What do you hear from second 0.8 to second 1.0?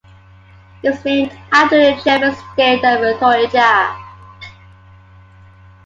It